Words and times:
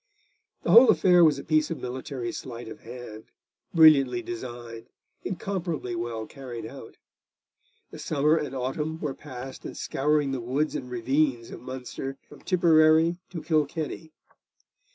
The 0.63 0.71
whole 0.71 0.89
affair 0.89 1.23
was 1.23 1.37
a 1.37 1.43
piece 1.43 1.69
of 1.69 1.79
military 1.79 2.31
sleight 2.31 2.67
of 2.67 2.79
hand, 2.79 3.25
brilliantly 3.71 4.23
designed, 4.23 4.87
incomparably 5.23 5.93
well 5.95 6.25
carried 6.25 6.65
out. 6.65 6.97
The 7.91 7.99
summer 7.99 8.35
and 8.35 8.55
autumn 8.55 8.99
were 8.99 9.13
passed 9.13 9.63
in 9.63 9.75
scouring 9.75 10.31
the 10.31 10.41
woods 10.41 10.73
and 10.73 10.89
ravines 10.89 11.51
of 11.51 11.61
Munster 11.61 12.17
from 12.27 12.41
Tipperary 12.41 13.19
to 13.29 13.43
Kilkenny. 13.43 14.11